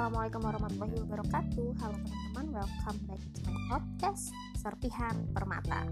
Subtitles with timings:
[0.00, 1.66] Assalamualaikum warahmatullahi wabarakatuh.
[1.76, 5.84] Halo teman-teman, welcome back to my podcast Serpihan Permata.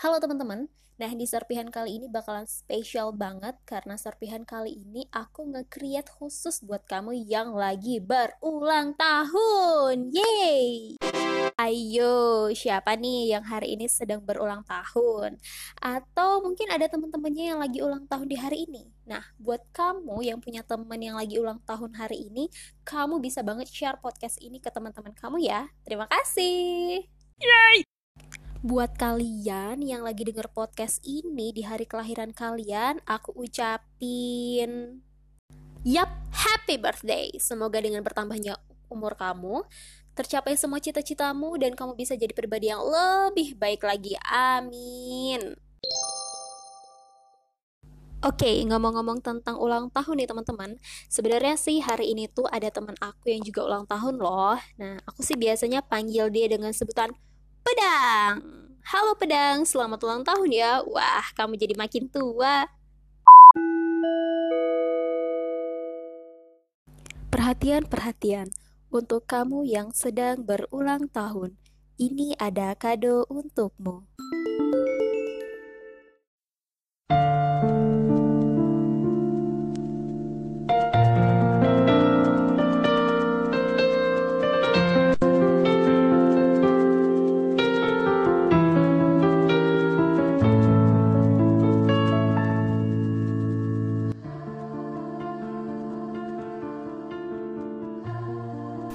[0.00, 5.46] Halo teman-teman, nah di serpihan kali ini bakalan spesial banget Karena serpihan kali ini aku
[5.54, 10.98] nge-create khusus buat kamu yang lagi berulang tahun Yeay!
[11.58, 15.42] Ayo, siapa nih yang hari ini sedang berulang tahun?
[15.82, 18.86] Atau mungkin ada teman-temannya yang lagi ulang tahun di hari ini.
[19.10, 22.46] Nah, buat kamu yang punya teman yang lagi ulang tahun hari ini,
[22.86, 25.66] kamu bisa banget share podcast ini ke teman-teman kamu ya.
[25.82, 27.02] Terima kasih.
[27.42, 27.97] Yay!
[28.58, 34.98] Buat kalian yang lagi denger podcast ini di hari kelahiran kalian, aku ucapin
[35.86, 37.30] Yap, happy birthday.
[37.38, 38.58] Semoga dengan bertambahnya
[38.90, 39.62] umur kamu,
[40.18, 44.18] tercapai semua cita-citamu dan kamu bisa jadi pribadi yang lebih baik lagi.
[44.26, 45.54] Amin.
[48.26, 50.74] Oke, okay, ngomong-ngomong tentang ulang tahun nih teman-teman.
[51.06, 54.58] Sebenarnya sih hari ini tuh ada teman aku yang juga ulang tahun loh.
[54.82, 57.14] Nah, aku sih biasanya panggil dia dengan sebutan
[57.64, 58.42] Pedang.
[58.88, 60.72] Halo Pedang, selamat ulang tahun ya.
[60.86, 62.66] Wah, kamu jadi makin tua.
[67.28, 68.48] Perhatian, perhatian.
[68.88, 71.60] Untuk kamu yang sedang berulang tahun,
[72.00, 74.08] ini ada kado untukmu.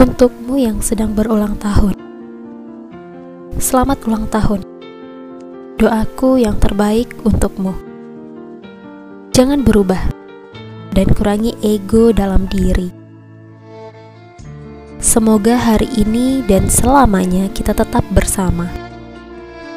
[0.03, 1.95] Untukmu yang sedang berulang tahun,
[3.55, 4.59] selamat ulang tahun.
[5.79, 7.71] Doaku yang terbaik untukmu.
[9.31, 10.03] Jangan berubah
[10.91, 12.91] dan kurangi ego dalam diri.
[14.99, 18.67] Semoga hari ini dan selamanya kita tetap bersama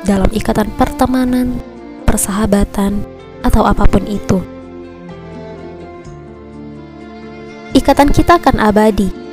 [0.02, 1.54] dalam ikatan pertemanan,
[2.02, 2.98] persahabatan,
[3.46, 4.42] atau apa pun itu.
[7.78, 9.25] Ikatan kita akan abadi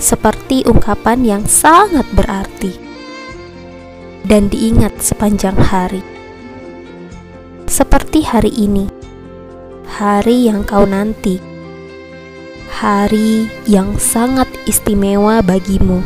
[0.00, 2.72] seperti ungkapan yang sangat berarti
[4.24, 6.00] dan diingat sepanjang hari.
[7.68, 8.88] Seperti hari ini,
[9.86, 11.38] hari yang kau nanti,
[12.72, 16.02] hari yang sangat istimewa bagimu.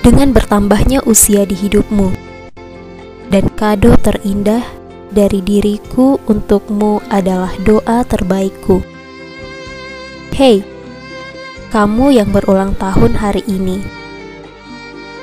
[0.00, 2.08] Dengan bertambahnya usia di hidupmu,
[3.28, 4.64] dan kado terindah
[5.12, 8.80] dari diriku untukmu adalah doa terbaikku.
[10.34, 10.64] Hei,
[11.70, 13.78] kamu yang berulang tahun hari ini.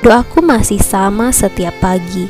[0.00, 2.24] Doaku masih sama setiap pagi.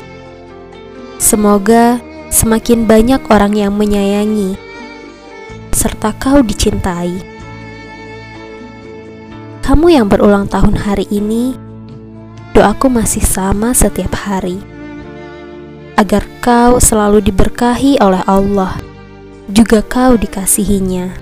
[1.22, 4.58] Semoga semakin banyak orang yang menyayangi,
[5.70, 7.14] serta kau dicintai.
[9.62, 11.54] Kamu yang berulang tahun hari ini,
[12.58, 14.58] doaku masih sama setiap hari,
[15.94, 18.82] agar kau selalu diberkahi oleh Allah,
[19.46, 21.14] juga kau dikasihinya.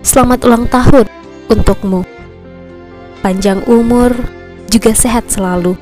[0.00, 1.23] Selamat ulang tahun!
[1.48, 2.04] Untukmu.
[3.20, 4.12] Panjang umur,
[4.68, 5.78] juga sehat selalu.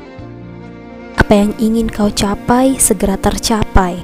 [1.18, 3.98] Apa yang ingin kau capai segera tercapai.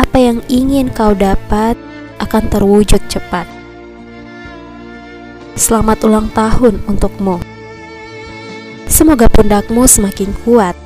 [0.00, 1.76] Apa yang ingin kau dapat
[2.22, 3.44] akan terwujud cepat.
[5.56, 7.40] Selamat ulang tahun untukmu.
[8.86, 10.76] Semoga pundakmu semakin kuat.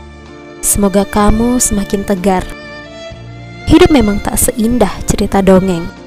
[0.65, 2.45] Semoga kamu semakin tegar.
[3.69, 6.00] Hidup memang tak seindah cerita dongeng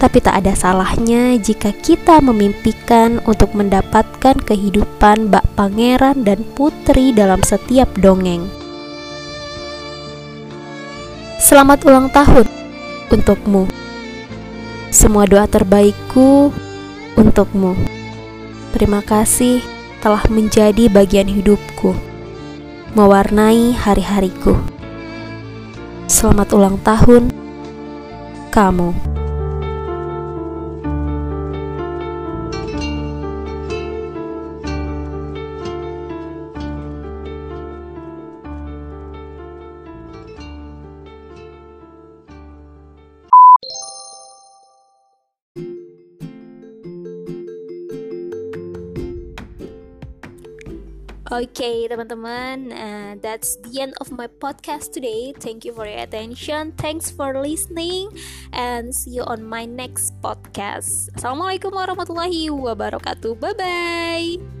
[0.00, 7.44] tapi tak ada salahnya jika kita memimpikan untuk mendapatkan kehidupan bak pangeran dan putri dalam
[7.44, 8.48] setiap dongeng.
[11.36, 12.48] Selamat ulang tahun
[13.12, 13.68] untukmu.
[14.88, 16.48] Semua doa terbaikku
[17.20, 17.76] untukmu.
[18.72, 19.60] Terima kasih
[20.00, 21.92] telah menjadi bagian hidupku,
[22.96, 24.56] mewarnai hari-hariku.
[26.08, 27.28] Selamat ulang tahun,
[28.48, 29.19] kamu.
[51.30, 55.30] Okay, teman-teman, uh, that's the end of my podcast today.
[55.30, 56.74] Thank you for your attention.
[56.74, 58.10] Thanks for listening,
[58.50, 61.14] and see you on my next podcast.
[61.14, 63.38] Assalamualaikum warahmatullahi wabarakatuh.
[63.38, 64.59] Bye bye.